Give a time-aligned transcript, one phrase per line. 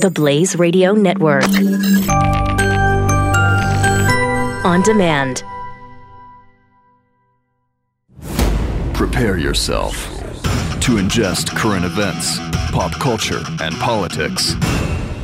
[0.00, 1.44] The Blaze Radio Network.
[4.64, 5.44] On demand.
[8.94, 9.92] Prepare yourself
[10.80, 12.38] to ingest current events,
[12.70, 14.54] pop culture, and politics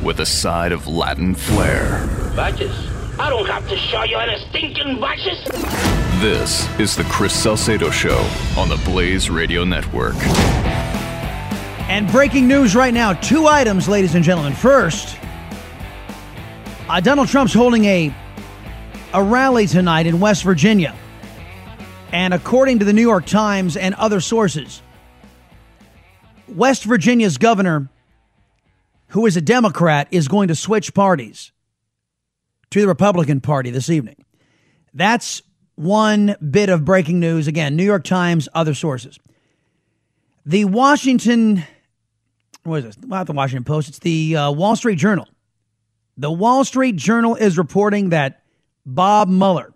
[0.02, 2.04] with a side of Latin flair.
[2.34, 2.76] Vices?
[3.18, 5.42] I don't have to show you any stinking vices.
[6.20, 8.18] This is the Chris Salcedo Show
[8.58, 10.16] on the Blaze Radio Network.
[11.88, 14.54] And breaking news right now two items, ladies and gentlemen.
[14.54, 15.16] First,
[16.88, 18.12] uh, Donald Trump's holding a,
[19.14, 20.96] a rally tonight in West Virginia.
[22.10, 24.82] And according to the New York Times and other sources,
[26.48, 27.88] West Virginia's governor,
[29.08, 31.52] who is a Democrat, is going to switch parties
[32.70, 34.24] to the Republican Party this evening.
[34.92, 35.40] That's
[35.76, 37.46] one bit of breaking news.
[37.46, 39.20] Again, New York Times, other sources.
[40.44, 41.64] The Washington,
[42.66, 42.98] what is this?
[43.04, 45.28] Not the Washington Post, it's the uh, Wall Street Journal.
[46.16, 48.42] The Wall Street Journal is reporting that
[48.84, 49.72] Bob Mueller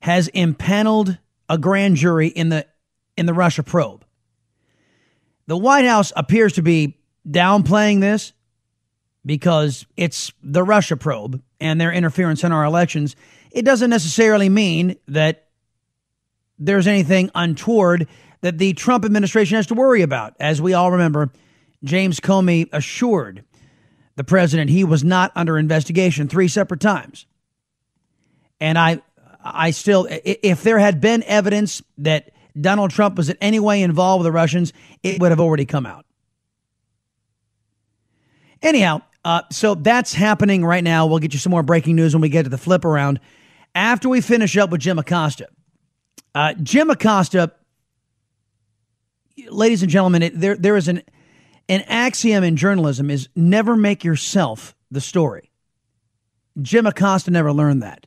[0.00, 2.66] has impaneled a grand jury in the
[3.16, 4.04] in the Russia probe.
[5.46, 6.98] The White House appears to be
[7.28, 8.32] downplaying this
[9.24, 13.16] because it's the Russia probe and their interference in our elections.
[13.50, 15.48] It doesn't necessarily mean that
[16.58, 18.08] there's anything untoward
[18.42, 20.34] that the Trump administration has to worry about.
[20.38, 21.30] As we all remember,
[21.84, 23.44] James Comey assured
[24.16, 27.26] the president he was not under investigation three separate times.
[28.60, 29.02] And I
[29.44, 34.20] I still if there had been evidence that Donald Trump was in any way involved
[34.20, 36.06] with the Russians, it would have already come out.
[38.62, 41.06] Anyhow, uh, so that's happening right now.
[41.06, 43.20] We'll get you some more breaking news when we get to the flip around.
[43.74, 45.48] After we finish up with Jim Acosta,
[46.34, 47.52] uh, Jim Acosta,
[49.50, 51.02] ladies and gentlemen, it, there there is an
[51.68, 55.50] an axiom in journalism is never make yourself the story.
[56.60, 58.06] Jim Acosta never learned that.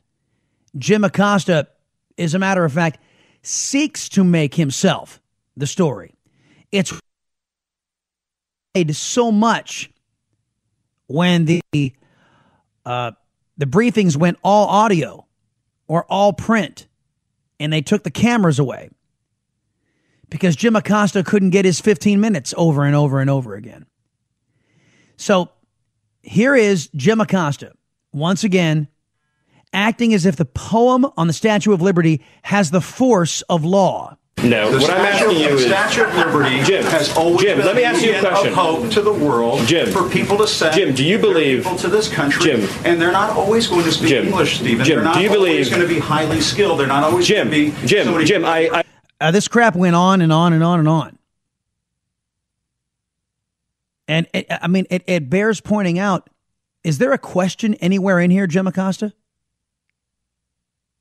[0.76, 1.68] Jim Acosta,
[2.16, 2.98] as a matter of fact,
[3.42, 5.20] seeks to make himself
[5.56, 6.14] the story.
[6.72, 6.92] It's
[8.92, 9.90] so much
[11.06, 11.92] when the
[12.86, 13.12] uh,
[13.58, 15.26] the briefings went all audio
[15.86, 16.86] or all print,
[17.58, 18.90] and they took the cameras away
[20.30, 23.86] because Jim Acosta couldn't get his 15 minutes over and over and over again.
[25.16, 25.50] So
[26.22, 27.72] here is Jim Acosta
[28.12, 28.88] once again
[29.72, 34.16] acting as if the poem on the Statue of Liberty has the force of law.
[34.42, 37.42] No, The what I'm Statue- asking you the is, Statue of Liberty Jim, has always
[37.42, 38.48] Jim, been let me ask you a beacon question.
[38.48, 41.76] of hope to the world, Jim, for people to send Jim, do you believe- people
[41.76, 44.84] to this country, Jim, and they're not always going to speak Jim, English, Stephen.
[44.86, 46.80] Jim, they're not do you always believe- going to be highly skilled.
[46.80, 48.82] They're not always Jim, going to be Jim, somebody- Jim, I, I
[49.20, 51.18] Uh, this crap went on and on and on and on.
[54.08, 56.28] And it, I mean, it, it bears pointing out
[56.82, 59.12] is there a question anywhere in here, Jim Acosta?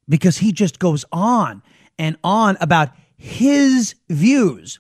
[0.08, 1.64] Because he just goes on
[1.98, 4.80] and on about his views.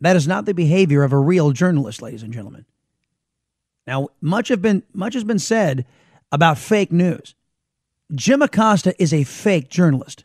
[0.00, 2.64] That is not the behavior of a real journalist, ladies and gentlemen.
[3.86, 5.84] Now, much have been much has been said
[6.32, 7.34] about fake news.
[8.14, 10.24] Jim Acosta is a fake journalist.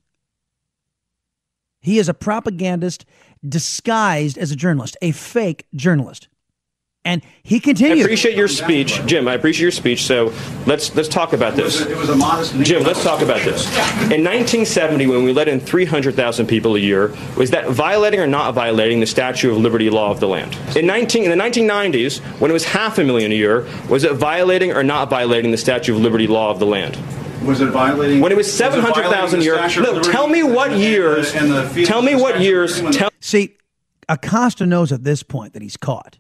[1.80, 3.06] He is a propagandist
[3.48, 6.28] disguised as a journalist, a fake journalist.
[7.06, 8.00] And he continues.
[8.00, 9.28] I appreciate your speech, Jim.
[9.30, 10.04] I appreciate your speech.
[10.04, 10.34] So
[10.68, 11.88] let's let's talk about It was, this.
[11.88, 12.54] a, it was a modest.
[12.60, 13.66] Jim, let's talk about this.
[14.12, 18.54] In 1970, when we let in 300,000 people a year, was that violating or not
[18.54, 20.58] violating the Statue of Liberty law of the land?
[20.76, 24.14] In 19 in the 1990s, when it was half a million a year, was it
[24.14, 26.98] violating or not violating the Statue of Liberty law of the land?
[27.46, 28.22] Was it violating?
[28.22, 29.56] When it was 700,000 violating a year.
[29.56, 31.34] the Statue of No, tell me what and years.
[31.34, 32.72] and the field Tell me what years.
[32.82, 33.58] Liberty when the- Tell See,
[34.08, 36.20] Acosta knows at this point that he's caught.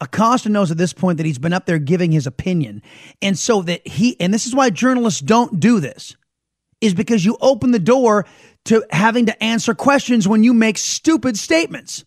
[0.00, 2.82] Acosta knows at this point that he's been up there giving his opinion.
[3.22, 6.16] And so that he, and this is why journalists don't do this,
[6.80, 8.26] is because you open the door
[8.64, 12.04] to having to answer questions when you make stupid statements.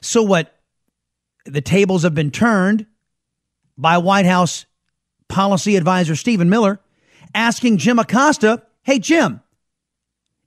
[0.00, 0.54] So what?
[1.46, 2.86] The tables have been turned
[3.78, 4.66] by White House
[5.28, 6.80] policy advisor Stephen Miller
[7.34, 9.42] asking Jim Acosta, hey, Jim,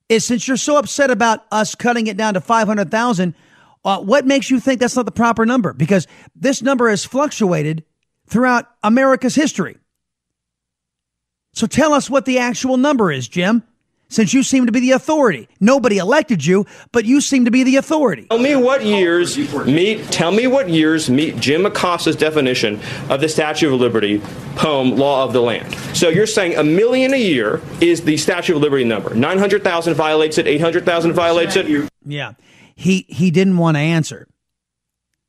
[0.09, 3.35] is since you're so upset about us cutting it down to 500,000,
[3.83, 5.73] uh, what makes you think that's not the proper number?
[5.73, 7.83] Because this number has fluctuated
[8.27, 9.77] throughout America's history.
[11.53, 13.63] So tell us what the actual number is, Jim,
[14.11, 15.47] since you seem to be the authority.
[15.59, 18.27] Nobody elected you, but you seem to be the authority.
[18.29, 20.03] Tell me what years meet.
[20.11, 22.79] Tell me what years meet Jim Acosta's definition
[23.09, 24.21] of the Statue of Liberty
[24.55, 28.55] poem "Law of the Land." So you're saying a million a year is the Statue
[28.55, 29.15] of Liberty number.
[29.15, 30.45] Nine hundred thousand violates it.
[30.45, 31.89] Eight hundred thousand violates it.
[32.05, 32.33] Yeah.
[32.75, 34.27] He he didn't want to answer.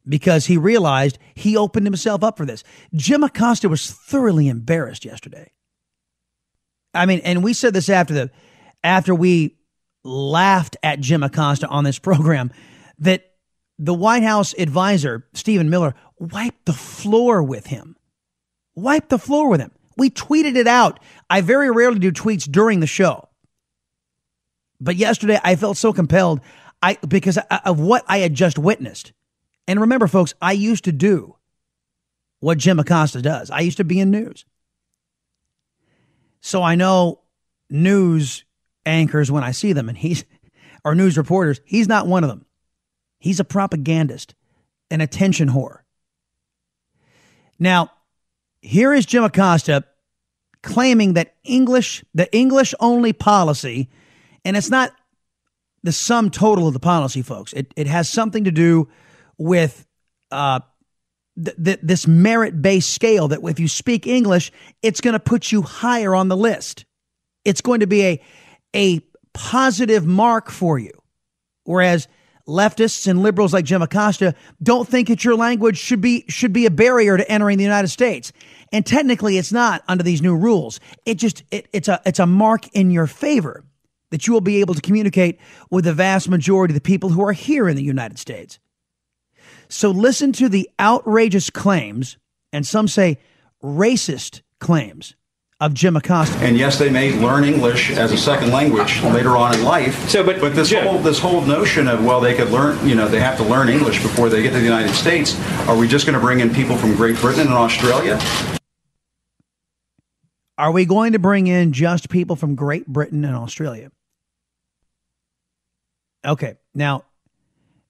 [0.08, 2.64] because he realized he opened himself up for this.
[2.94, 5.52] Jim Acosta was thoroughly embarrassed yesterday.
[6.92, 8.30] I mean, and we said this after the
[8.82, 9.56] after we
[10.04, 12.52] laughed at Jim Acosta on this program
[12.98, 13.32] that
[13.78, 17.96] the White House advisor, Stephen Miller, wiped the floor with him.
[18.74, 19.72] Wiped the floor with him.
[19.96, 21.00] We tweeted it out.
[21.28, 23.28] I very rarely do tweets during the show.
[24.80, 26.40] But yesterday I felt so compelled
[26.82, 29.12] I because of what I had just witnessed.
[29.68, 31.36] And remember folks, I used to do
[32.40, 33.50] what Jim Acosta does.
[33.50, 34.44] I used to be in news.
[36.40, 37.20] So I know
[37.70, 38.44] news
[38.84, 40.24] anchors when I see them and he's
[40.84, 42.44] our news reporters, he's not one of them.
[43.18, 44.34] He's a propagandist,
[44.90, 45.78] an attention whore.
[47.58, 47.92] Now,
[48.60, 49.84] here is Jim Acosta
[50.62, 53.88] claiming that English, the English only policy,
[54.44, 54.92] and it's not
[55.82, 57.52] the sum total of the policy, folks.
[57.52, 58.88] It, it has something to do
[59.38, 59.86] with
[60.30, 60.60] uh,
[61.42, 64.52] th- th- this merit based scale that if you speak English,
[64.82, 66.84] it's going to put you higher on the list.
[67.44, 68.22] It's going to be a,
[68.74, 69.00] a
[69.32, 70.92] positive mark for you.
[71.64, 72.08] Whereas
[72.46, 76.66] leftists and liberals like Jim Acosta don't think that your language should be should be
[76.66, 78.32] a barrier to entering the United States.
[78.72, 80.80] And technically it's not under these new rules.
[81.06, 83.64] It just it, it's a it's a mark in your favor
[84.10, 85.38] that you will be able to communicate
[85.70, 88.58] with the vast majority of the people who are here in the United States.
[89.68, 92.18] So listen to the outrageous claims
[92.52, 93.18] and some say
[93.62, 95.14] racist claims
[95.62, 96.36] of Jim Acosta.
[96.38, 100.08] And yes, they may learn English as a second language later on in life.
[100.08, 102.96] So, but, but this Jim- whole this whole notion of well, they could learn, you
[102.96, 105.38] know, they have to learn English before they get to the United States.
[105.68, 108.18] Are we just going to bring in people from Great Britain and Australia?
[110.58, 113.92] Are we going to bring in just people from Great Britain and Australia?
[116.24, 116.56] Okay.
[116.74, 117.04] Now,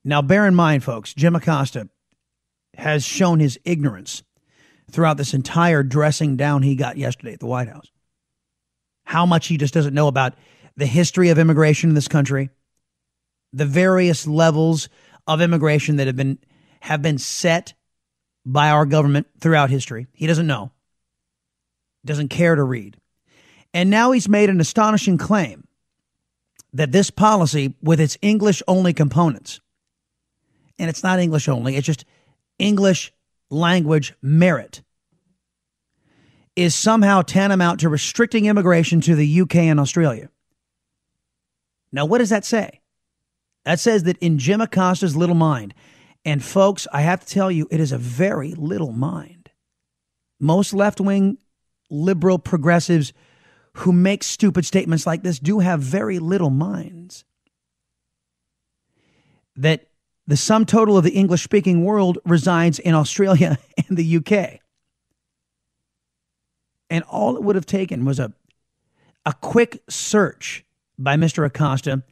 [0.04, 1.88] now bear in mind, folks, Jim Acosta
[2.76, 4.22] has shown his ignorance
[4.92, 7.90] throughout this entire dressing down he got yesterday at the White House.
[9.04, 10.34] How much he just doesn't know about
[10.76, 12.50] the history of immigration in this country,
[13.52, 14.88] the various levels
[15.26, 16.38] of immigration that have been
[16.80, 17.74] have been set
[18.44, 20.08] by our government throughout history.
[20.12, 20.72] He doesn't know.
[22.04, 22.96] Doesn't care to read.
[23.72, 25.68] And now he's made an astonishing claim
[26.72, 29.60] that this policy with its English only components
[30.78, 32.04] and it's not English only, it's just
[32.58, 33.12] English
[33.52, 34.82] language merit,
[36.56, 40.28] is somehow tantamount to restricting immigration to the UK and Australia.
[41.92, 42.80] Now, what does that say?
[43.64, 45.74] That says that in Jim Acosta's little mind,
[46.24, 49.50] and folks, I have to tell you, it is a very little mind.
[50.40, 51.38] Most left wing
[51.90, 53.12] liberal progressives
[53.74, 57.24] who make stupid statements like this do have very little minds.
[59.56, 59.88] That
[60.26, 63.58] the sum total of the English speaking world resides in Australia
[63.88, 64.60] and the UK.
[66.90, 68.32] And all it would have taken was a,
[69.24, 70.64] a quick search
[70.98, 71.44] by Mr.
[71.44, 72.02] Acosta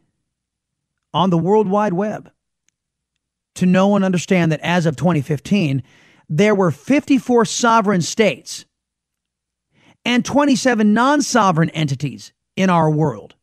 [1.12, 2.30] on the World Wide Web
[3.56, 5.82] to know and understand that as of 2015,
[6.28, 8.64] there were 54 sovereign states
[10.04, 13.34] and 27 non sovereign entities in our world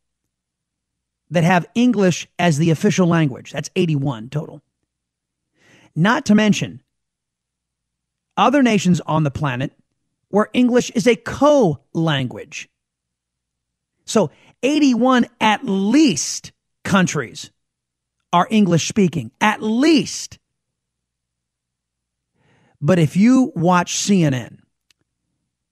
[1.30, 3.52] that have English as the official language.
[3.52, 4.62] That's 81 total.
[5.94, 6.82] Not to mention
[8.36, 9.72] other nations on the planet
[10.28, 12.68] where English is a co language.
[14.04, 14.30] So
[14.62, 16.52] 81 at least
[16.84, 17.50] countries
[18.32, 20.38] are English speaking, at least.
[22.80, 24.58] But if you watch CNN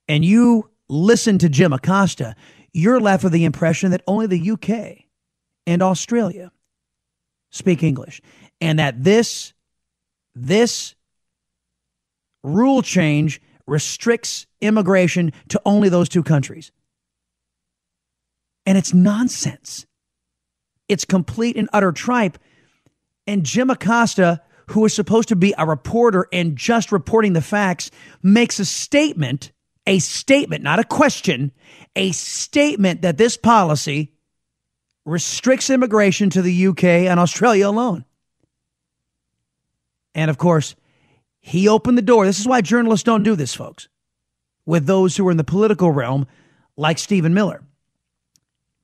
[0.07, 2.35] and you listen to Jim Acosta,
[2.73, 5.06] you're left with the impression that only the UK
[5.67, 6.51] and Australia
[7.51, 8.21] speak English
[8.59, 9.53] and that this
[10.33, 10.95] this
[12.43, 16.71] rule change restricts immigration to only those two countries.
[18.65, 19.85] And it's nonsense.
[20.87, 22.37] It's complete and utter tripe.
[23.25, 27.91] And Jim Acosta, who is supposed to be a reporter and just reporting the facts,
[28.23, 29.51] makes a statement,
[29.85, 31.51] a statement, not a question,
[31.95, 34.16] a statement that this policy
[35.07, 38.03] restricts immigration to the UK and Australia alone.
[40.13, 40.75] And of course,
[41.39, 42.25] he opened the door.
[42.25, 43.87] This is why journalists don't do this, folks,
[44.65, 46.27] with those who are in the political realm,
[46.75, 47.63] like Stephen Miller,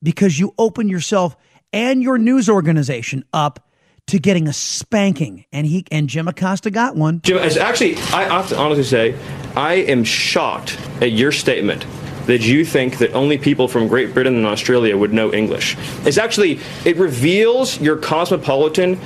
[0.02, 1.36] because you open yourself
[1.72, 3.68] and your news organization up
[4.06, 5.44] to getting a spanking.
[5.52, 7.20] And he and Jim Acosta got one.
[7.22, 9.18] Jim, actually, I have to honestly say,
[9.56, 11.84] I am shocked at your statement
[12.26, 15.76] that you think that only people from Great Britain and Australia would know English.
[16.06, 18.98] It's actually, it reveals your cosmopolitan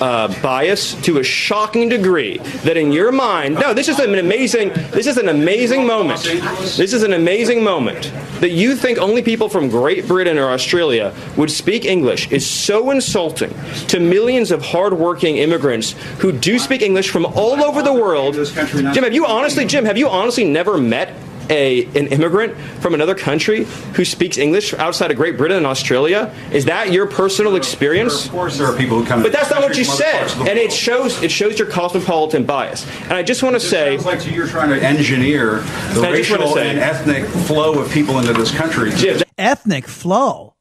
[0.00, 4.70] uh, bias to a shocking degree that in your mind, no, this is an amazing,
[4.90, 6.22] this is an amazing moment.
[6.22, 8.10] This is an amazing moment
[8.40, 12.90] that you think only people from Great Britain or Australia would speak English is so
[12.90, 13.54] insulting
[13.88, 18.34] to millions of hardworking immigrants who do speak English from all over the world.
[18.34, 21.14] Jim, have you honestly, Jim, have you honestly never met
[21.50, 23.64] a an immigrant from another country
[23.94, 26.34] who speaks English outside of Great Britain and Australia?
[26.52, 28.26] Is that your personal experience?
[28.26, 29.22] Of course, there are people who come.
[29.22, 32.86] But that's not what you said, and it shows it shows your cosmopolitan bias.
[33.02, 35.60] And I just want to say, sounds like you're trying to engineer
[35.94, 38.90] the I racial say- and ethnic flow of people into this country.
[38.92, 40.54] Jim, ethnic flow.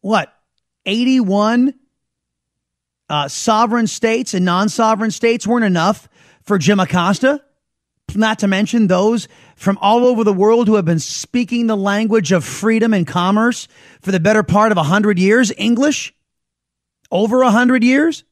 [0.00, 0.32] What?
[0.86, 1.74] 81
[3.08, 6.08] uh, sovereign states and non sovereign states weren't enough
[6.42, 7.42] for Jim Acosta?
[8.16, 12.32] Not to mention those from all over the world who have been speaking the language
[12.32, 13.68] of freedom and commerce
[14.00, 16.14] for the better part of 100 years, English?
[17.10, 18.24] Over 100 years?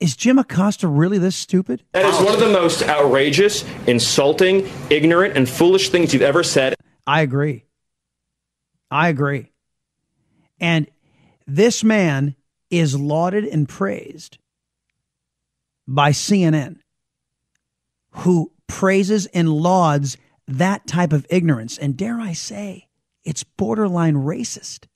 [0.00, 1.82] Is Jim Acosta really this stupid?
[1.92, 6.74] that is one of the most outrageous, insulting, ignorant, and foolish things you've ever said.
[7.06, 7.64] I agree.
[8.90, 9.52] I agree.
[10.58, 10.86] And
[11.46, 12.34] this man
[12.70, 14.38] is lauded and praised
[15.86, 16.79] by CNN,
[18.10, 21.78] who praises and lauds that type of ignorance.
[21.78, 22.88] And dare I say,
[23.24, 24.86] it's borderline racist.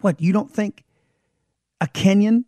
[0.00, 0.84] What, you don't think
[1.80, 2.44] a Kenyan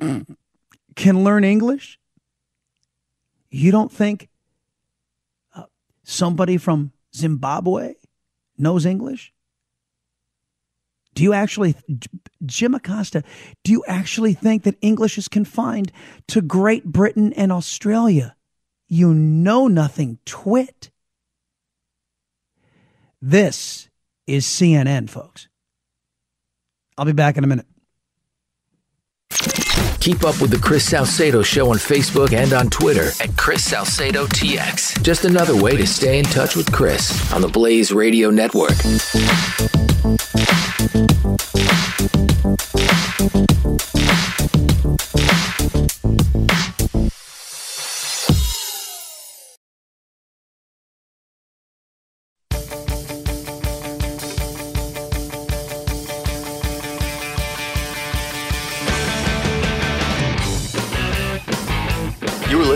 [0.00, 1.98] can learn English?
[3.50, 4.28] You don't think
[5.54, 5.64] uh,
[6.02, 7.94] somebody from Zimbabwe
[8.58, 9.33] knows English?
[11.14, 11.76] Do you actually,
[12.44, 13.22] Jim Acosta,
[13.62, 15.92] do you actually think that English is confined
[16.28, 18.36] to Great Britain and Australia?
[18.88, 20.90] You know nothing, twit.
[23.22, 23.88] This
[24.26, 25.48] is CNN, folks.
[26.98, 27.66] I'll be back in a minute.
[30.04, 34.26] Keep up with the Chris Salcedo Show on Facebook and on Twitter at Chris Salcedo
[34.26, 35.02] TX.
[35.02, 38.74] Just another way to stay in touch with Chris on the Blaze Radio Network.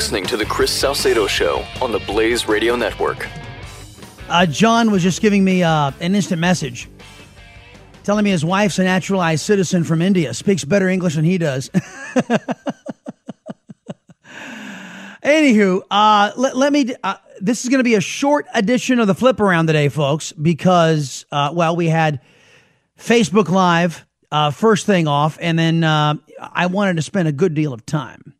[0.08, 3.28] Listening to The Chris Salcedo Show on the Blaze Radio Network.
[4.30, 6.88] Uh, John was just giving me uh, an instant message
[8.04, 11.68] telling me his wife's a naturalized citizen from India, speaks better English than he does.
[15.22, 16.94] Anywho, uh, let, let me.
[17.04, 20.32] Uh, this is going to be a short edition of the flip around today, folks,
[20.32, 22.22] because, uh, well, we had
[22.98, 27.52] Facebook Live uh, first thing off, and then uh, I wanted to spend a good
[27.52, 28.32] deal of time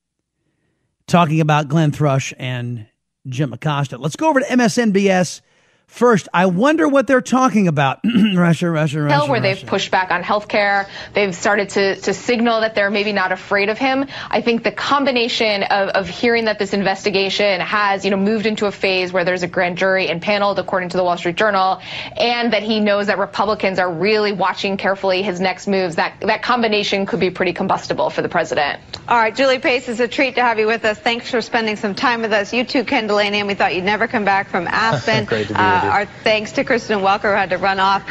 [1.09, 2.87] talking about Glenn Thrush and
[3.27, 3.99] Jim Acosta.
[3.99, 5.41] Let's go over to MSNBS
[5.89, 6.29] first.
[6.33, 8.01] I wonder what they're talking about.
[8.35, 9.17] Russia, Russia, Russia.
[9.17, 10.87] Hill, where they've pushed back on health care.
[11.15, 14.07] They've started to, to signal that they're maybe not afraid of him.
[14.31, 18.67] I think the combination of, of hearing that this investigation has, you know, moved into
[18.67, 21.81] a phase where there's a grand jury impaneled, according to the Wall Street Journal,
[22.17, 26.43] and that he knows that Republicans are really watching carefully his next moves, that, that
[26.43, 28.81] combination could be pretty combustible for the president.
[29.09, 30.99] All right, Julie Pace, it's a treat to have you with us.
[30.99, 32.53] Thanks for spending some time with us.
[32.53, 35.25] You too, Ken Dilanian, and we thought you'd never come back from Aspen.
[35.25, 35.91] Great to be uh, you.
[35.91, 38.03] Our thanks to Kristen Welker, who had to run off.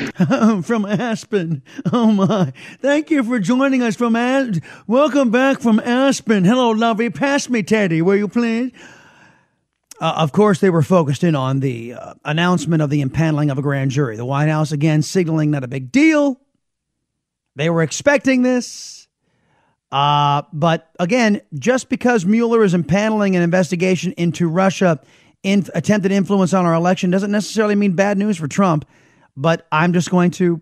[0.65, 1.63] from Aspen.
[1.91, 2.53] Oh my.
[2.81, 4.61] Thank you for joining us from Aspen.
[4.87, 6.43] Welcome back from Aspen.
[6.45, 7.09] Hello, lovey.
[7.09, 8.71] Pass me Teddy, will you please?
[9.99, 13.57] Uh, of course, they were focused in on the uh, announcement of the impaneling of
[13.57, 14.15] a grand jury.
[14.15, 16.39] The White House again signaling not a big deal.
[17.55, 19.07] They were expecting this.
[19.91, 24.99] Uh, but again, just because Mueller is impaneling an investigation into Russia
[25.47, 28.85] in attempted influence on our election doesn't necessarily mean bad news for Trump.
[29.37, 30.61] But I'm just going to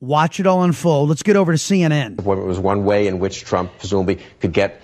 [0.00, 1.08] watch it all unfold.
[1.08, 2.20] Let's get over to CNN.
[2.20, 4.80] It was one way in which Trump presumably could get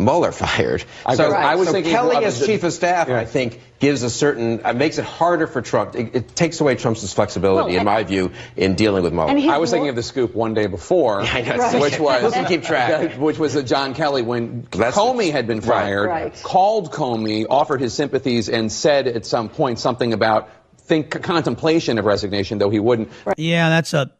[0.00, 0.84] Mueller fired.
[1.06, 3.18] I so, guess- I was so thinking Kelly of as chief of staff, Yeah.
[3.18, 5.94] I think, gives a certain, uh, makes it harder for Trump.
[5.94, 9.30] It, it takes away Trump's flexibility, Well, in my view, in dealing with Mueller.
[9.30, 11.80] and I was thinking of the scoop one day before, I know.
[11.80, 13.12] which was Doesn't keep track.
[13.18, 16.42] which was that John Kelly, when That's- Comey had been fired, Right.
[16.42, 22.04] called Comey, offered his sympathies, and said at some point something about think contemplation of
[22.04, 23.10] resignation, though he wouldn't.
[23.36, 24.10] Yeah, that's a.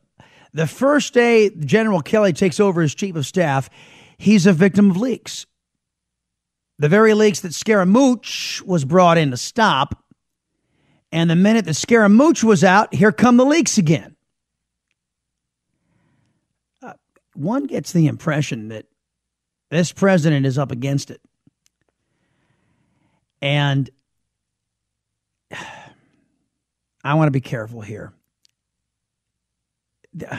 [0.52, 3.70] The first day General Kelly takes over as chief of staff,
[4.18, 5.46] he's a victim of leaks.
[6.80, 10.02] The very leaks that Scaramucci was brought in to stop.
[11.12, 14.16] And the minute that Scaramucci was out, here come the leaks again.
[16.82, 16.94] Uh,
[17.34, 18.87] one gets the impression that
[19.68, 21.20] this president is up against it.
[23.42, 23.90] And
[27.04, 28.14] I want to be careful here.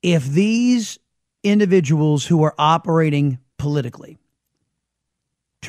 [0.00, 1.00] If these
[1.42, 4.16] individuals who are operating politically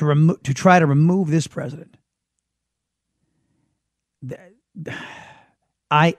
[0.00, 1.96] to remo- to try to remove this president,
[5.90, 6.16] I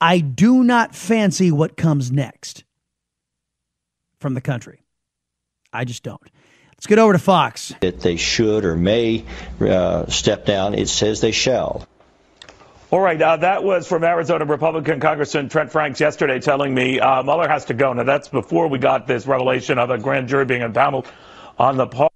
[0.00, 2.64] I do not fancy what comes next
[4.18, 4.82] from the country.
[5.72, 6.22] I just don't.
[6.70, 7.74] Let's get over to Fox.
[7.80, 9.24] That they should or may
[9.60, 10.74] uh, step down.
[10.74, 11.86] It says they shall.
[12.90, 17.22] All right, uh, that was from Arizona Republican Congressman Trent Franks yesterday telling me uh,
[17.22, 17.92] Mueller has to go.
[17.92, 21.06] Now, that's before we got this revelation of a grand jury being impaneled
[21.58, 22.12] on the part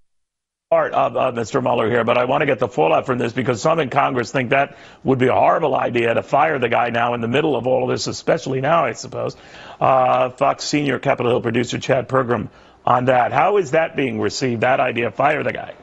[0.81, 1.61] of uh, Mr.
[1.61, 4.31] Mueller here, but I want to get the fallout from this because some in Congress
[4.31, 7.55] think that would be a horrible idea to fire the guy now in the middle
[7.55, 9.37] of all of this, especially now, I suppose.
[9.79, 12.49] Uh, Fox senior Capitol Hill producer Chad Pergram
[12.85, 13.31] on that.
[13.31, 15.75] How is that being received, that idea, fire the guy?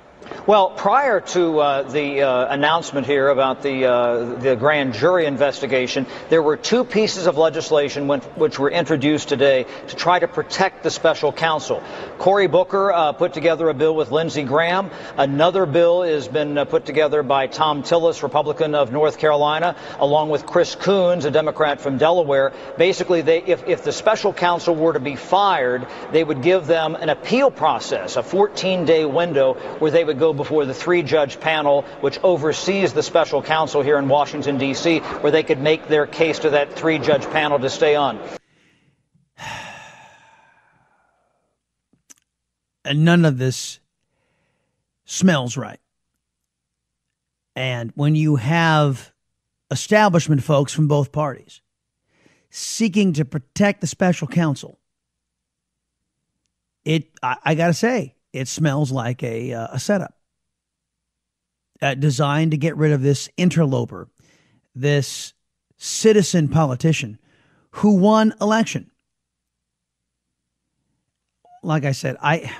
[0.46, 6.06] Well, prior to uh, the uh, announcement here about the uh, the grand jury investigation,
[6.28, 10.90] there were two pieces of legislation which were introduced today to try to protect the
[10.90, 11.82] special counsel.
[12.18, 14.90] Cory Booker uh, put together a bill with Lindsey Graham.
[15.16, 20.30] Another bill has been uh, put together by Thom Tillis, Republican of North Carolina, along
[20.30, 22.52] with Chris Coons, a Democrat from Delaware.
[22.78, 26.94] Basically, they, if, if the special counsel were to be fired, they would give them
[26.94, 31.82] an appeal process, a 14-day window where they would go before the three judge panel,
[32.00, 36.38] which oversees the special counsel here in Washington, D.C., where they could make their case
[36.40, 38.20] to that three judge panel to stay on.
[42.82, 43.78] And none of this
[45.04, 45.78] smells right.
[47.54, 49.12] And when you have
[49.70, 51.60] establishment folks from both parties
[52.48, 54.80] seeking to protect the special counsel,
[56.84, 60.14] it I, I got to say it smells like a uh, a setup
[61.82, 64.08] uh, designed to get rid of this interloper,
[64.74, 65.32] this
[65.76, 67.18] citizen politician
[67.72, 68.90] who won election.
[71.62, 72.54] Like I said, I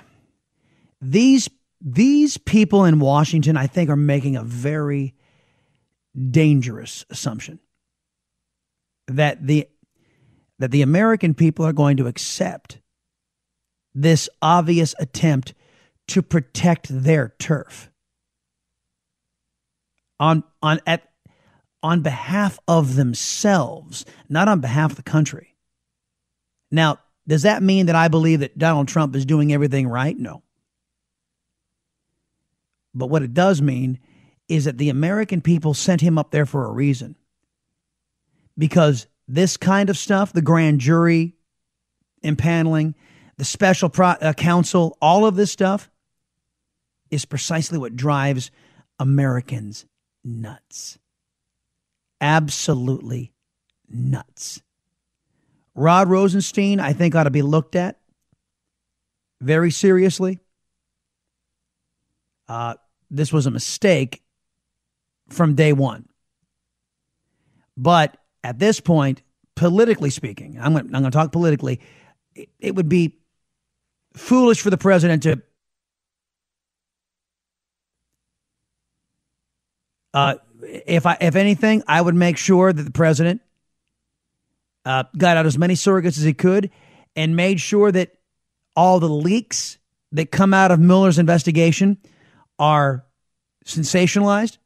[1.01, 1.49] these
[1.81, 5.15] these people in Washington, I think, are making a very
[6.31, 7.61] dangerous assumption
[9.07, 9.69] that the
[10.59, 12.79] that the American people are going to accept
[13.95, 15.55] this obvious attempt
[16.09, 17.91] to protect their turf
[20.19, 21.09] on on at
[21.83, 25.57] on behalf of themselves, not on behalf of the country.
[26.71, 30.17] Now, does that mean that I believe that Donald Trump is doing everything right?
[30.17, 30.43] No.
[32.95, 33.99] But what it does mean
[34.49, 37.17] is that the American people sent him up there for a reason.
[38.59, 41.35] Because this kind of stuff, the grand jury
[42.23, 42.95] impaneling,
[43.41, 45.91] the special pro- uh, counsel, all of this stuff
[47.11, 48.51] is precisely what drives
[48.99, 49.87] Americans
[50.23, 50.99] nuts.
[52.21, 53.33] Absolutely
[53.89, 54.61] nuts.
[55.75, 57.99] Rod Rosenstein, I think, ought to be looked at
[59.41, 60.39] very seriously.
[62.47, 62.75] Uh,
[63.11, 64.23] this was a mistake
[65.31, 66.07] from day one.
[67.75, 69.23] But at this point,
[69.55, 71.81] politically speaking, I'm going, to talk politically,
[72.35, 73.17] it, it would be
[74.15, 75.43] foolish for the president to
[80.13, 83.41] Uh, if I, if anything, I would make sure that the president
[84.85, 86.71] uh, got out as many surrogates as he could
[87.17, 88.17] and made sure that
[88.75, 89.79] all the leaks
[90.13, 91.99] that come out of Mueller's investigation
[92.59, 93.05] are
[93.65, 94.59] sensationalized,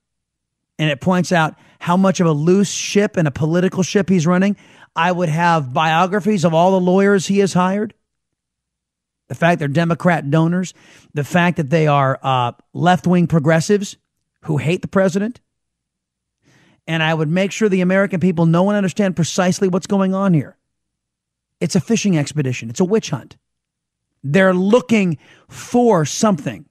[0.78, 4.26] and it points out how much of a loose ship and a political ship he's
[4.26, 4.56] running.
[4.96, 7.92] I would have biographies of all the lawyers he has hired.
[9.28, 10.74] The fact they're Democrat donors,
[11.14, 13.96] the fact that they are uh, left wing progressives
[14.42, 15.40] who hate the president.
[16.86, 20.34] And I would make sure the American people know and understand precisely what's going on
[20.34, 20.58] here.
[21.60, 23.36] It's a fishing expedition, it's a witch hunt.
[24.22, 26.66] They're looking for something.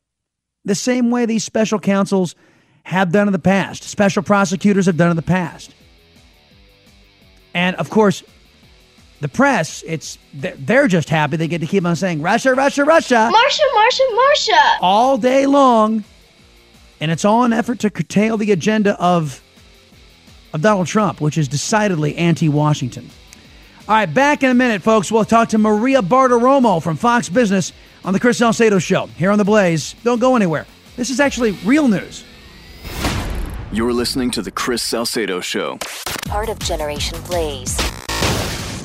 [0.65, 2.35] The same way these special counsels
[2.83, 5.73] have done in the past, special prosecutors have done in the past.
[7.53, 8.23] And of course,
[9.23, 13.31] the press, it's they're just happy they get to keep on saying Russia, Russia, Russia.
[13.33, 14.77] Marsha, Marsha, Marsha.
[14.81, 16.03] All day long
[17.03, 19.43] and it's all an effort to curtail the agenda of,
[20.53, 23.09] of Donald Trump, which is decidedly anti Washington.
[23.89, 25.11] All right, back in a minute, folks.
[25.11, 27.73] We'll talk to Maria Bartiromo from Fox Business
[28.05, 29.95] on the Chris Salcedo Show here on The Blaze.
[30.05, 30.65] Don't go anywhere.
[30.95, 32.23] This is actually real news.
[33.73, 35.79] You're listening to the Chris Salcedo Show.
[36.25, 37.77] Part of Generation Blaze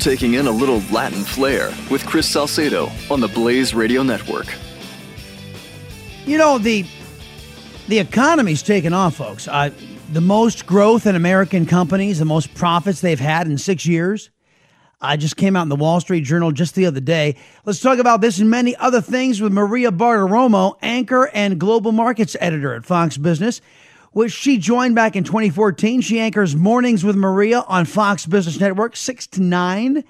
[0.00, 4.46] Taking in a little Latin flair with Chris Salcedo on the Blaze Radio Network.
[6.26, 6.84] You know the
[7.88, 9.48] the economy's taken off, folks.
[9.48, 9.70] Uh,
[10.12, 14.30] the most growth in American companies, the most profits they've had in six years.
[15.00, 17.36] I just came out in the Wall Street Journal just the other day.
[17.64, 22.36] Let's talk about this and many other things with Maria Bartiromo, anchor and global markets
[22.38, 23.62] editor at Fox Business,
[24.12, 26.00] which she joined back in 2014.
[26.00, 30.04] She anchors Mornings with Maria on Fox Business Network, 6 to 9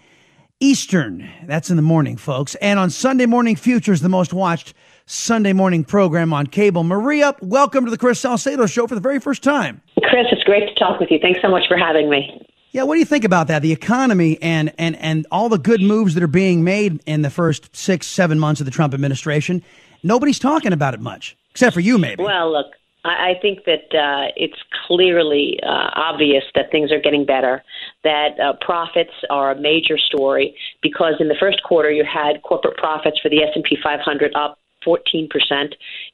[0.61, 1.29] Eastern.
[1.47, 2.55] That's in the morning, folks.
[2.57, 4.75] And on Sunday Morning Futures, the most watched
[5.07, 6.85] Sunday morning program on cable.
[6.85, 9.81] Maria, welcome to the Chris Salcedo Show for the very first time.
[10.05, 11.19] Chris, it's great to talk with you.
[11.21, 12.47] Thanks so much for having me.
[12.73, 13.63] Yeah, what do you think about that?
[13.63, 17.31] The economy and and and all the good moves that are being made in the
[17.31, 19.65] first six, seven months of the Trump administration.
[20.05, 22.23] Nobody's talking about it much, except for you, maybe.
[22.23, 22.67] Well, look,
[23.05, 27.63] I think that uh, it's clearly uh, obvious that things are getting better,
[28.05, 32.77] that uh, profits are a major story because in the first quarter you had corporate
[32.77, 35.29] profits for the S&P 500 up 14%.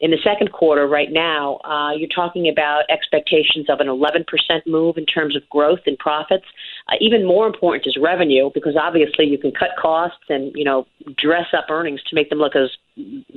[0.01, 4.25] In the second quarter, right now, uh, you're talking about expectations of an 11%
[4.67, 6.45] move in terms of growth in profits.
[6.89, 10.87] Uh, even more important is revenue, because obviously you can cut costs and you know
[11.17, 12.71] dress up earnings to make them look as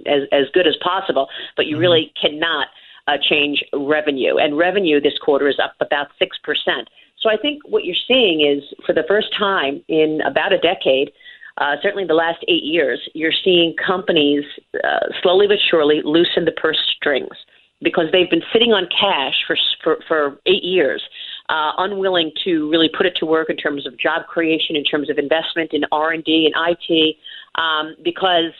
[0.07, 2.67] as, as good as possible, but you really cannot
[3.09, 4.37] uh, change revenue.
[4.37, 6.89] And revenue this quarter is up about six percent.
[7.21, 11.11] So I think what you're seeing is, for the first time in about a decade,
[11.57, 14.45] uh, certainly the last eight years, you're seeing companies
[14.75, 17.35] uh, slowly but surely loosen the purse strings
[17.81, 21.01] because they've been sitting on cash for for, for eight years,
[21.49, 25.09] uh, unwilling to really put it to work in terms of job creation, in terms
[25.09, 27.15] of investment in R and D and IT,
[27.61, 28.53] um, because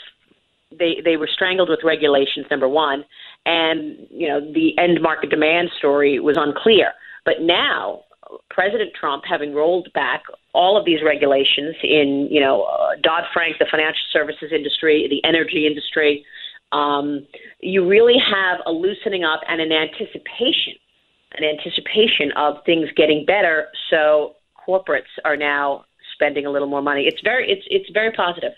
[0.78, 2.46] they they were strangled with regulations.
[2.52, 3.06] Number one,
[3.50, 6.92] and you know the end market demand story was unclear.
[7.26, 8.04] But now
[8.50, 13.58] President Trump having rolled back all of these regulations in, you know, uh, Dodd Frank,
[13.60, 16.26] the financial services industry, the energy industry,
[16.72, 17.26] um,
[17.60, 20.74] you really have a loosening up and an anticipation,
[21.38, 23.68] an anticipation of things getting better.
[23.90, 24.36] So
[24.68, 27.06] corporates are now spending a little more money.
[27.08, 28.52] It's very, it's it's very positive.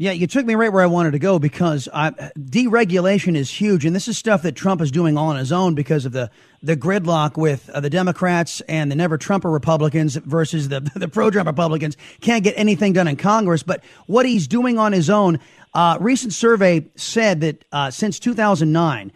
[0.00, 3.84] Yeah, you took me right where I wanted to go because I, deregulation is huge,
[3.84, 6.30] and this is stuff that Trump is doing all on his own because of the
[6.62, 11.30] the gridlock with uh, the Democrats and the never Trumper Republicans versus the the pro
[11.32, 11.96] Trump Republicans.
[12.20, 15.40] Can't get anything done in Congress, but what he's doing on his own.
[15.74, 19.10] Uh, recent survey said that uh, since 2009.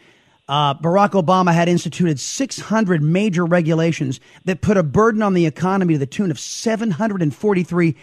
[0.48, 5.94] Uh, Barack Obama had instituted 600 major regulations that put a burden on the economy
[5.94, 7.96] to the tune of 743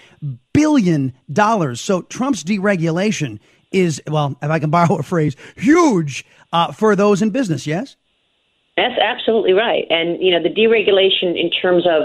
[0.53, 1.81] billion dollars.
[1.81, 3.39] So Trump's deregulation
[3.71, 7.67] is, well, if I can borrow a phrase, huge uh, for those in business.
[7.67, 7.95] Yes,
[8.77, 9.85] that's absolutely right.
[9.89, 12.03] And you know, the deregulation in terms of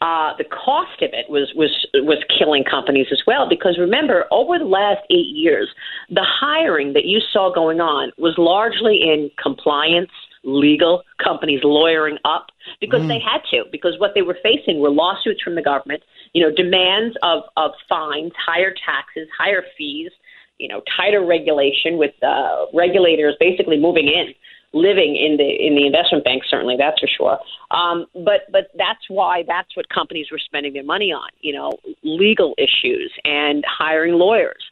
[0.00, 3.48] uh, the cost of it was was was killing companies as well.
[3.48, 5.68] Because remember, over the last eight years,
[6.08, 10.10] the hiring that you saw going on was largely in compliance,
[10.42, 12.46] legal companies lawyering up
[12.80, 13.08] because mm.
[13.08, 13.64] they had to.
[13.70, 17.72] Because what they were facing were lawsuits from the government, you know, demands of of
[17.86, 20.10] fines, higher taxes, higher fees,
[20.58, 24.32] you know, tighter regulation with uh, regulators basically moving in
[24.72, 27.38] living in the in the investment bank certainly that's for sure.
[27.70, 31.72] Um, but but that's why that's what companies were spending their money on you know
[32.02, 34.62] legal issues and hiring lawyers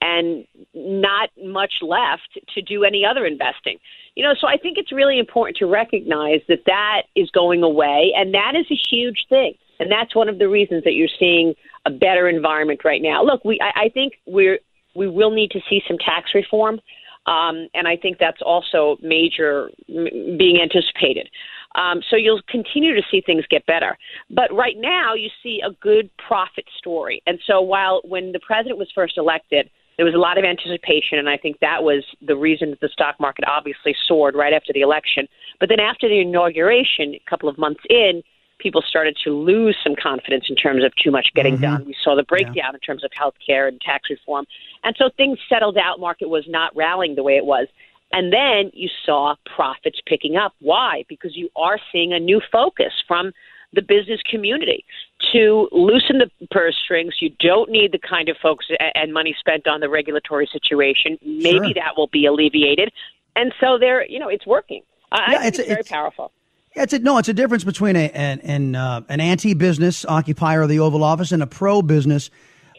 [0.00, 3.78] and not much left to do any other investing.
[4.14, 8.12] You know so i think it's really important to recognize that that is going away
[8.16, 9.54] and that is a huge thing.
[9.80, 11.54] And that's one of the reasons that you're seeing
[11.86, 13.24] a better environment right now.
[13.24, 14.60] Look we i, I think we're
[14.94, 16.80] we will need to see some tax reform
[17.28, 21.28] um, and I think that's also major m- being anticipated.
[21.74, 23.98] Um, so you'll continue to see things get better.
[24.30, 27.22] But right now, you see a good profit story.
[27.26, 31.18] And so while when the president was first elected, there was a lot of anticipation,
[31.18, 34.72] and I think that was the reason that the stock market obviously soared right after
[34.72, 35.26] the election.
[35.60, 38.22] But then after the inauguration, a couple of months in,
[38.58, 41.62] people started to lose some confidence in terms of too much getting mm-hmm.
[41.62, 41.84] done.
[41.86, 42.74] We saw the breakdown yeah.
[42.74, 44.46] in terms of health care and tax reform.
[44.84, 46.00] And so things settled out.
[46.00, 47.68] Market was not rallying the way it was.
[48.12, 50.54] And then you saw profits picking up.
[50.60, 51.04] Why?
[51.08, 53.32] Because you are seeing a new focus from
[53.74, 54.84] the business community
[55.32, 57.16] to loosen the purse strings.
[57.20, 61.18] You don't need the kind of folks and money spent on the regulatory situation.
[61.22, 61.74] Maybe Sure.
[61.74, 62.90] that will be alleviated.
[63.36, 64.82] And so there, you know, it's working.
[65.12, 66.32] I think it's- it's, very it's- powerful.
[66.78, 70.62] Yeah, it's a, no, it's a difference between a, an an, uh, an anti-business occupier
[70.62, 72.30] of the Oval Office and a pro-business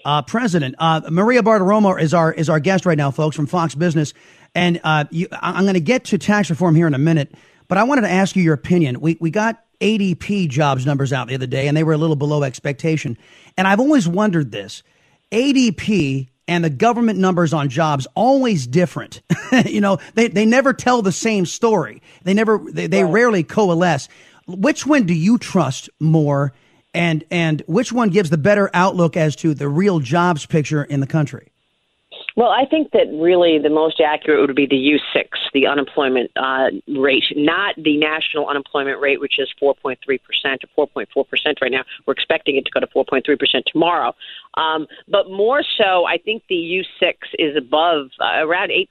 [0.05, 0.75] uh, president.
[0.79, 4.13] Uh, Maria Bartiromo is our is our guest right now, folks, from Fox Business,
[4.55, 7.35] and uh, you, I'm going to get to tax reform here in a minute,
[7.67, 9.01] but I wanted to ask you your opinion.
[9.01, 12.15] We we got ADP jobs numbers out the other day, and they were a little
[12.15, 13.17] below expectation,
[13.57, 14.81] and I've always wondered this:
[15.33, 19.21] ADP and the government numbers on jobs always different.
[19.65, 22.01] you know, they, they never tell the same story.
[22.23, 24.09] They never they, they rarely coalesce.
[24.47, 26.51] Which one do you trust more
[26.93, 30.99] and and which one gives the better outlook as to the real jobs picture in
[31.01, 31.51] the country?
[32.35, 36.69] Well, I think that really the most accurate would be the U6, the unemployment uh,
[36.87, 39.97] rate, not the national unemployment rate, which is 4.3%
[40.77, 41.25] or 4.4%
[41.61, 41.83] right now.
[42.05, 44.15] We're expecting it to go to 4.3% tomorrow.
[44.59, 48.87] Um, but more so, I think the U6 is above uh, around 8%,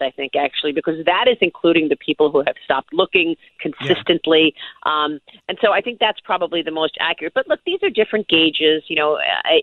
[0.00, 4.54] I think, actually, because that is including the people who have stopped looking consistently.
[4.84, 7.34] Um, and so I think that's probably the most accurate.
[7.34, 9.18] But look, these are different gauges, you know,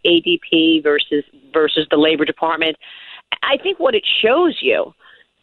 [0.06, 2.76] ADP versus versus the Labor Department.
[3.42, 4.94] I think what it shows you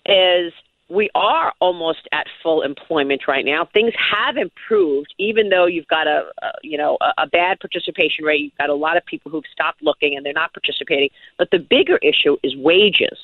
[0.05, 0.53] is
[0.93, 3.67] we are almost at full employment right now.
[3.73, 8.25] Things have improved, even though you've got a, a you know a, a bad participation
[8.25, 8.41] rate.
[8.43, 11.09] You've got a lot of people who've stopped looking and they're not participating.
[11.39, 13.19] But the bigger issue is wages,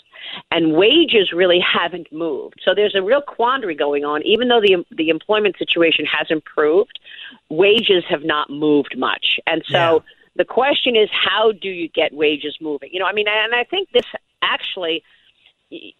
[0.51, 2.61] and wages really haven't moved.
[2.65, 4.23] So there's a real quandary going on.
[4.25, 6.99] Even though the the employment situation has improved,
[7.51, 10.03] wages have not moved much, and so.
[10.37, 12.91] The question is, how do you get wages moving?
[12.93, 14.05] You know, I mean, and I think this
[14.41, 15.03] actually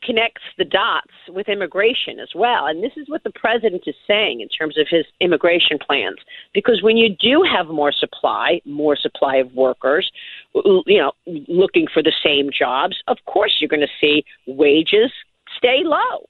[0.03, 2.67] connects the dots with immigration as well.
[2.67, 6.17] And this is what the president is saying in terms of his immigration plans.
[6.55, 10.11] Because when you do have more supply, more supply of workers,
[10.55, 15.13] you know, looking for the same jobs, of course you're going to see wages
[15.57, 16.29] stay low.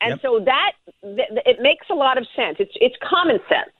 [0.00, 0.72] And so that
[1.02, 2.56] th- it makes a lot of sense.
[2.58, 3.70] It's it's common sense.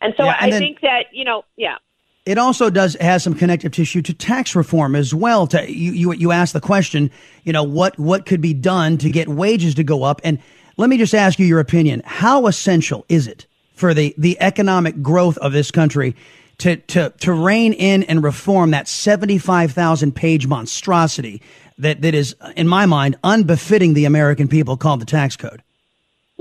[0.00, 1.76] And so Yeah, and I then- think that, you know, yeah.
[2.24, 5.48] It also does has some connective tissue to tax reform as well.
[5.48, 7.10] To you, you, you asked the question,
[7.42, 10.20] you know, what what could be done to get wages to go up?
[10.22, 10.38] And
[10.76, 12.02] let me just ask you your opinion.
[12.04, 16.14] How essential is it for the the economic growth of this country
[16.58, 21.42] to to to rein in and reform that seventy five thousand page monstrosity
[21.78, 25.62] that that is, in my mind, unbefitting the American people called the tax code?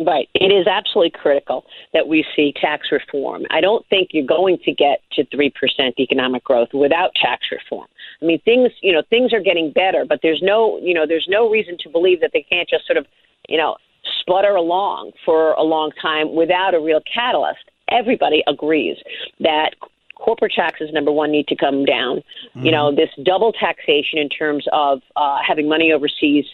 [0.05, 0.29] Right.
[0.33, 3.43] It is absolutely critical that we see tax reform.
[3.51, 5.51] I don't think you're going to get to 3%
[5.99, 7.87] economic growth without tax reform.
[8.21, 11.27] I mean, things, you know, things are getting better, but there's no, you know, there's
[11.29, 13.05] no reason to believe that they can't just sort of,
[13.47, 13.75] you know,
[14.19, 17.69] sputter along for a long time without a real catalyst.
[17.89, 18.97] Everybody agrees
[19.41, 19.75] that
[20.15, 22.21] corporate taxes number one need to come down
[22.55, 26.45] you know this double taxation in terms of uh, having money overseas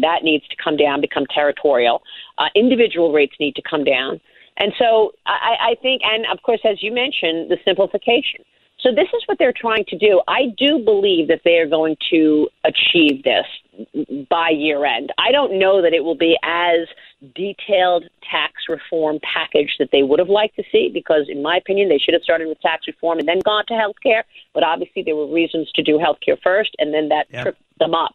[0.00, 2.02] that needs to come down become territorial.
[2.38, 4.20] Uh, individual rates need to come down.
[4.58, 8.44] And so I, I think and of course as you mentioned the simplification.
[8.80, 10.20] So this is what they're trying to do.
[10.26, 13.46] I do believe that they are going to achieve this
[14.28, 15.12] by year end.
[15.18, 16.88] I don't know that it will be as
[17.34, 21.88] detailed tax reform package that they would have liked to see because in my opinion
[21.88, 25.02] they should have started with tax reform and then gone to health care but obviously
[25.02, 27.44] there were reasons to do health care first and then that Yeah.
[27.44, 28.14] tripped them up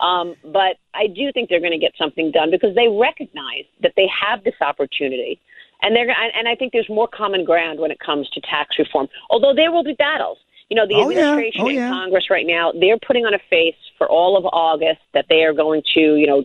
[0.00, 3.92] um, but I do think they're going to get something done because they recognize that
[3.96, 5.40] they have this opportunity,
[5.82, 8.78] and they're and and I think there's more common ground when it comes to tax
[8.78, 9.08] reform.
[9.30, 10.38] Although there will be battles.
[10.70, 11.18] You know, the Oh, yeah.
[11.18, 11.90] administration Oh, in yeah.
[11.90, 15.52] Congress right now, they're putting on a face for all of August that they are
[15.52, 16.44] going to, you know,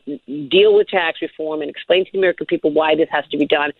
[0.49, 3.45] deal with tax reform and explain to the American people why this has to be
[3.45, 3.71] done.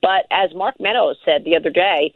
[0.00, 2.14] But as Mark Meadows said the other day,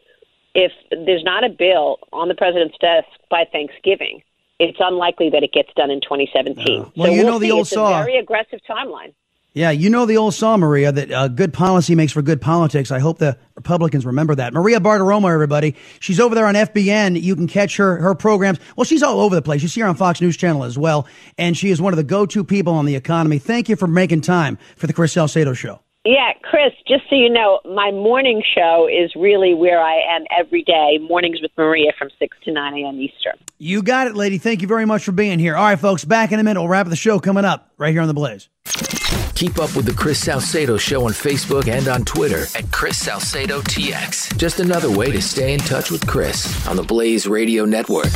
[0.54, 4.22] if there's not a bill on the president's desk by Thanksgiving,
[4.62, 6.92] it's unlikely that it gets done in 2017.
[6.96, 8.00] Well, so you we'll know the old it's saw.
[8.00, 9.12] a very aggressive timeline.
[9.54, 12.90] Yeah, you know the old saw, Maria, that uh, good policy makes for good politics.
[12.90, 14.54] I hope the Republicans remember that.
[14.54, 15.76] Maria Bartiromo, everybody.
[16.00, 17.20] She's over there on FBN.
[17.20, 18.58] You can catch her, her programs.
[18.76, 19.60] Well, she's all over the place.
[19.60, 21.06] You see her on Fox News Channel as well.
[21.36, 23.38] And she is one of the go-to people on the economy.
[23.38, 25.80] Thank you for making time for the Chris Salcedo Show.
[26.04, 30.64] Yeah, Chris, just so you know, my morning show is really where I am every
[30.64, 33.00] day, mornings with Maria from 6 to 9 a.m.
[33.00, 33.34] Eastern.
[33.58, 34.38] You got it, lady.
[34.38, 35.54] Thank you very much for being here.
[35.54, 36.58] All right, folks, back in a minute.
[36.60, 38.48] We'll wrap the show coming up right here on The Blaze.
[39.36, 43.60] Keep up with the Chris Salcedo Show on Facebook and on Twitter at Chris Salcedo
[43.60, 44.36] TX.
[44.36, 48.10] Just another way to stay in touch with Chris on the Blaze Radio Network.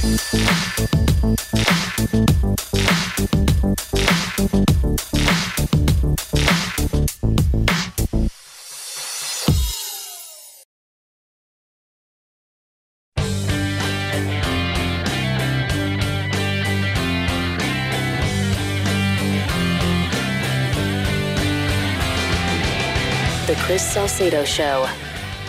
[23.77, 24.89] Chris Salcedo Show.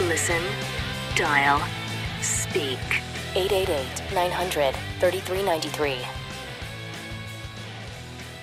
[0.02, 0.44] Listen,
[1.16, 1.66] dial,
[2.22, 2.78] speak.
[3.36, 5.94] 888 900 3393.
[5.94, 6.02] All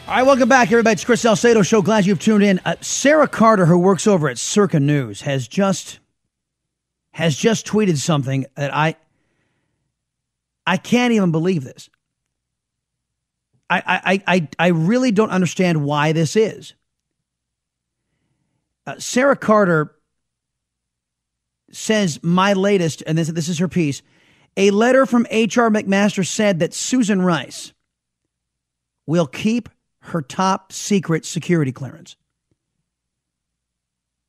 [0.08, 0.94] right, welcome back, everybody.
[0.94, 1.82] It's Chris Salcedo Show.
[1.82, 2.62] Glad you've tuned in.
[2.64, 5.98] Uh, Sarah Carter, who works over at Circa News, has just
[7.10, 8.96] has just tweeted something that I
[10.66, 11.90] I can't even believe this.
[13.68, 16.72] I I I, I really don't understand why this is.
[18.86, 19.94] Uh, Sarah Carter
[21.70, 24.02] says my latest, and this this is her piece.
[24.56, 25.70] A letter from H.R.
[25.70, 27.72] McMaster said that Susan Rice
[29.06, 29.68] will keep
[30.00, 32.16] her top secret security clearance.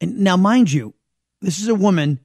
[0.02, 0.94] And now, mind you,
[1.42, 2.20] this is a woman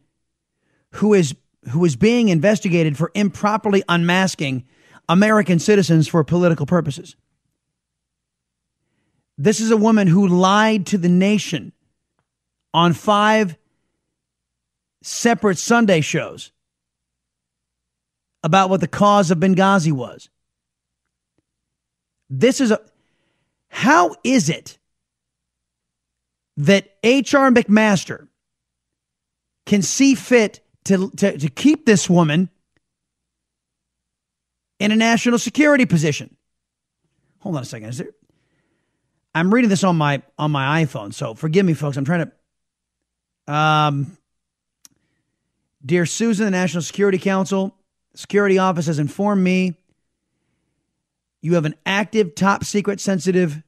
[0.95, 1.35] who is
[1.71, 4.65] who is being investigated for improperly unmasking
[5.09, 7.17] American citizens for political purposes.
[9.37, 11.73] This is a woman who lied to the nation
[12.73, 13.57] on five
[15.03, 16.53] separate Sunday shows
[18.43, 20.29] about what the cause of Benghazi was.
[22.29, 22.81] This is a
[23.69, 24.79] how is it
[26.57, 27.51] that H.R.
[27.51, 28.29] McMaster
[29.65, 32.51] can see fit to, to, to keep this woman
[34.81, 36.37] in a national security position?
[37.41, 37.91] Hold on a second.
[37.91, 38.11] Is there,
[39.35, 41.97] I'm reading this on my on my iPhone, so forgive me, folks.
[41.97, 42.33] I'm trying to.
[43.51, 44.17] Um,
[45.85, 47.75] dear Susan, the National Security Council,
[48.15, 49.75] Security Office has informed me
[51.43, 53.63] you have an active, top secret, sensitive,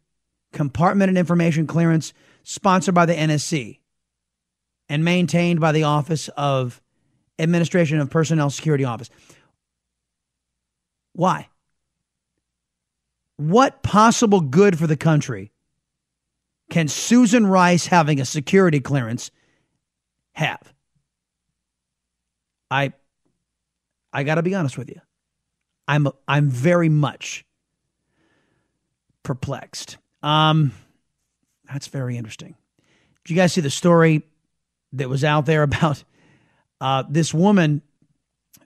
[0.53, 2.13] compartmented information clearance
[2.45, 3.79] sponsored by the NSC
[4.89, 6.81] and maintained by the Office of
[7.39, 9.11] Administration of Personnel Security Office.
[11.15, 11.49] Why?
[13.37, 15.51] What possible good for the country
[16.71, 19.31] can Susan Rice having a security clearance
[20.33, 20.73] have?
[22.71, 22.93] I
[24.13, 25.01] I got to be honest with you.
[25.89, 27.45] I'm I'm very much
[29.23, 29.99] perplexed.
[30.23, 30.73] Um,
[31.71, 32.55] that's very interesting.
[33.25, 34.23] Did you guys see the story
[34.93, 36.05] that was out there about
[36.81, 37.83] uh, this woman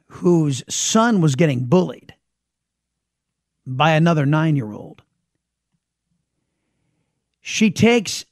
[0.08, 2.14] whose son was getting bullied
[3.66, 5.02] by another nine year old?
[7.40, 8.24] She takes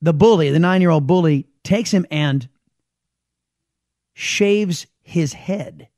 [0.00, 2.48] the bully, the nine year old bully, takes him and
[4.14, 5.88] shaves his head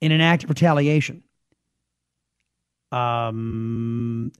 [0.00, 1.22] in an act of retaliation.
[2.92, 4.32] Um,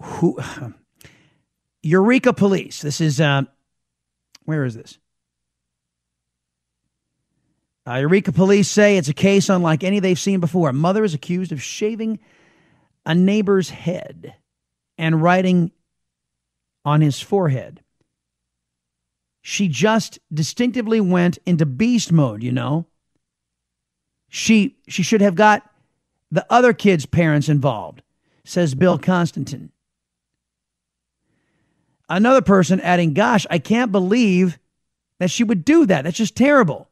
[0.00, 0.38] who?
[1.82, 2.80] Eureka Police.
[2.80, 3.42] This is uh,
[4.44, 4.98] where is this?
[7.86, 10.68] Uh, Eureka Police say it's a case unlike any they've seen before.
[10.68, 12.20] A mother is accused of shaving
[13.04, 14.36] a neighbor's head
[14.96, 15.72] and writing
[16.84, 17.81] on his forehead.
[19.42, 22.86] She just distinctively went into beast mode, you know.
[24.28, 25.68] She she should have got
[26.30, 28.02] the other kid's parents involved,
[28.44, 29.72] says Bill Constantine.
[32.08, 34.58] Another person adding, Gosh, I can't believe
[35.18, 36.04] that she would do that.
[36.04, 36.88] That's just terrible.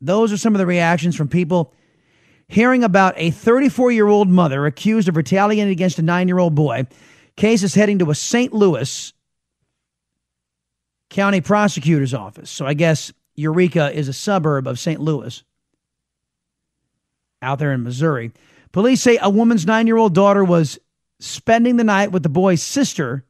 [0.00, 1.72] Those are some of the reactions from people
[2.48, 6.54] hearing about a 34 year old mother accused of retaliating against a nine year old
[6.54, 6.86] boy.
[7.36, 8.52] Case is heading to a St.
[8.52, 9.12] Louis
[11.10, 12.50] County Prosecutor's Office.
[12.50, 15.00] So I guess Eureka is a suburb of St.
[15.00, 15.42] Louis
[17.42, 18.32] out there in Missouri.
[18.72, 20.78] Police say a woman's nine year old daughter was
[21.20, 23.24] spending the night with the boy's sister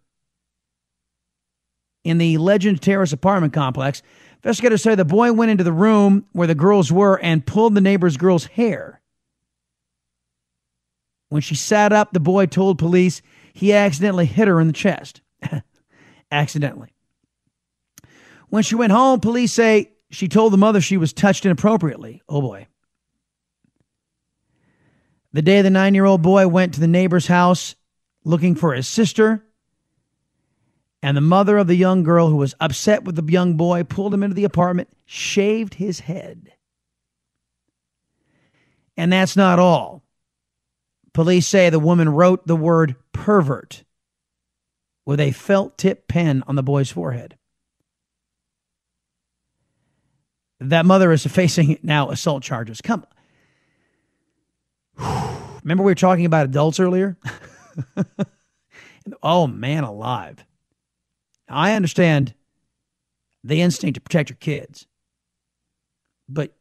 [2.05, 4.03] in the Legend Terrace apartment complex.
[4.37, 7.81] Investigators say the boy went into the room where the girls were and pulled the
[7.81, 9.01] neighbor's girl's hair.
[11.29, 15.21] When she sat up, the boy told police he accidentally hit her in the chest.
[16.31, 16.96] accidentally.
[18.57, 22.23] When she went home, police say she told the mother she was touched inappropriately.
[22.27, 22.69] Oh boy.
[25.35, 27.75] The day the nine year old boy went to the neighbor's house
[28.25, 29.45] looking for his sister,
[31.03, 34.15] and the mother of the young girl who was upset with the young boy pulled
[34.15, 36.51] him into the apartment, shaved his head.
[38.97, 40.03] And that's not all.
[41.13, 43.85] Police say the woman wrote the word pervert
[45.05, 47.36] with a felt tip pen on the boy's forehead.
[50.61, 52.81] That mother is facing now assault charges.
[52.81, 53.05] Come
[55.63, 57.17] Remember we were talking about adults earlier?
[59.23, 60.45] oh man alive.
[61.49, 62.35] I understand
[63.45, 64.87] the instinct to protect your kids.
[66.29, 66.57] But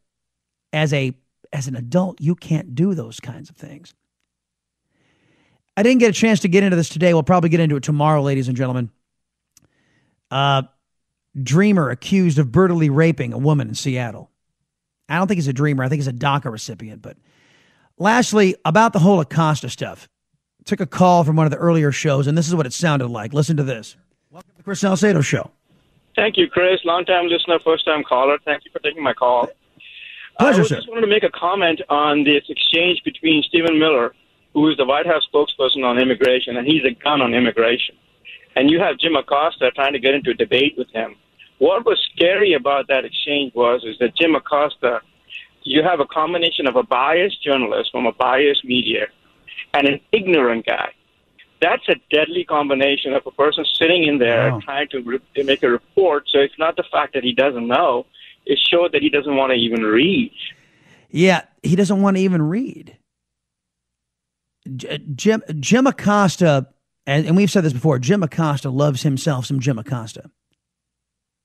[0.74, 1.14] as a
[1.54, 3.94] as an adult, you can't do those kinds of things.
[5.78, 7.14] I didn't get a chance to get into this today.
[7.14, 8.90] We'll probably get into it tomorrow, ladies and gentlemen.
[10.32, 10.64] Uh,
[11.44, 14.32] dreamer accused of brutally raping a woman in Seattle.
[15.10, 15.84] I don't think he's a dreamer.
[15.84, 17.02] I think he's a DACA recipient.
[17.02, 17.18] But
[17.98, 20.08] lastly, about the whole Acosta stuff.
[20.66, 23.08] Took a call from one of the earlier shows, and this is what it sounded
[23.10, 23.34] like.
[23.34, 23.98] Listen to this.
[24.32, 25.52] Welcome to the Chris Salcedo Show.
[26.16, 26.80] Thank you, Chris.
[26.84, 28.40] Long time listener, first time caller.
[28.46, 29.48] Thank you for taking my call.
[30.40, 30.76] Pleasure, I sir.
[30.78, 34.16] just wanted to make a comment on this exchange between Stephen Miller,
[34.54, 37.96] who is the White House spokesperson on immigration, and he's a gun on immigration.
[38.56, 41.16] And you have Jim Acosta trying to get into a debate with him.
[41.60, 45.02] What was scary about that exchange was is that Jim Acosta,
[45.64, 49.08] you have a combination of a biased journalist from a biased media
[49.74, 50.90] and an ignorant guy.
[51.62, 54.60] That's a deadly combination of a person sitting in there Wow.
[54.60, 56.26] trying to re- make a report.
[56.30, 58.06] So it's not the fact that he doesn't know;
[58.46, 60.32] it showed that he doesn't want to even read.
[61.10, 62.98] Yeah, he doesn't want to even read.
[64.76, 66.68] J- Jim Jim Acosta,
[67.08, 68.00] and, and we've said this before.
[68.00, 70.30] Jim Acosta loves himself some Jim Acosta,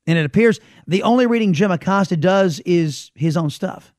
[0.06, 3.92] and it appears the only reading Jim Acosta does is his own stuff.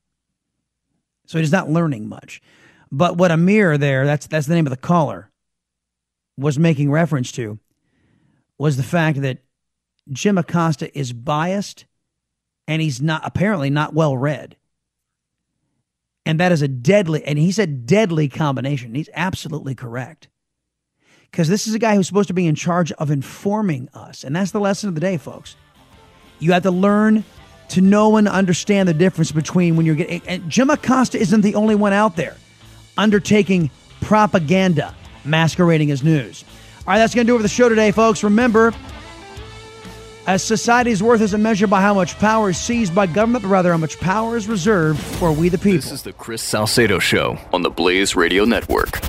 [1.25, 2.41] So he's not learning much.
[2.91, 5.31] But what Amir there, that's that's the name of the caller,
[6.37, 7.59] was making reference to,
[8.57, 9.39] was the fact that
[10.11, 11.85] Jim Acosta is biased,
[12.67, 14.57] and he's not apparently not well read.
[16.25, 18.93] And that is a deadly, and he said deadly combination.
[18.93, 20.27] He's absolutely correct.
[21.31, 24.23] Because this is a guy who's supposed to be in charge of informing us.
[24.23, 25.55] And that's the lesson of the day, folks.
[26.41, 27.23] You have to learn
[27.69, 30.21] to know and understand the difference between when you're getting.
[30.27, 32.35] And Jim Acosta isn't the only one out there
[32.97, 33.69] undertaking
[34.01, 36.43] propaganda masquerading as news.
[36.79, 38.23] All right, that's going to do it for the show today, folks.
[38.23, 38.73] Remember,
[40.27, 43.71] a society's worth isn't measured by how much power is seized by government, but rather
[43.71, 45.77] how much power is reserved for we the people.
[45.77, 48.99] This is the Chris Salcedo Show on the Blaze Radio Network.